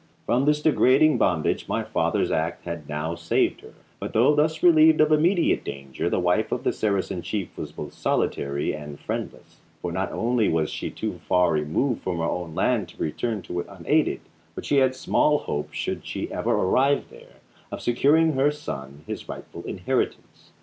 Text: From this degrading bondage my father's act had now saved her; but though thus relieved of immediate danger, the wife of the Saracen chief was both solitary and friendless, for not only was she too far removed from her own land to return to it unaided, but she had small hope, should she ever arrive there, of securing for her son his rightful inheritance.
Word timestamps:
From 0.25 0.45
this 0.45 0.63
degrading 0.63 1.19
bondage 1.19 1.67
my 1.67 1.83
father's 1.83 2.31
act 2.31 2.65
had 2.65 2.89
now 2.89 3.13
saved 3.13 3.61
her; 3.61 3.75
but 3.99 4.13
though 4.13 4.33
thus 4.33 4.63
relieved 4.63 4.99
of 4.99 5.11
immediate 5.11 5.63
danger, 5.63 6.09
the 6.09 6.17
wife 6.19 6.51
of 6.51 6.63
the 6.63 6.73
Saracen 6.73 7.21
chief 7.21 7.55
was 7.55 7.71
both 7.71 7.93
solitary 7.93 8.73
and 8.73 8.99
friendless, 8.99 9.61
for 9.79 9.91
not 9.91 10.11
only 10.11 10.49
was 10.49 10.71
she 10.71 10.89
too 10.89 11.19
far 11.29 11.51
removed 11.51 12.01
from 12.01 12.17
her 12.17 12.23
own 12.23 12.55
land 12.55 12.89
to 12.89 12.97
return 12.97 13.43
to 13.43 13.59
it 13.59 13.67
unaided, 13.69 14.21
but 14.55 14.65
she 14.65 14.77
had 14.77 14.95
small 14.95 15.37
hope, 15.37 15.71
should 15.71 16.03
she 16.03 16.31
ever 16.31 16.49
arrive 16.51 17.11
there, 17.11 17.35
of 17.71 17.79
securing 17.79 18.33
for 18.33 18.39
her 18.45 18.51
son 18.51 19.03
his 19.05 19.29
rightful 19.29 19.61
inheritance. 19.65 20.51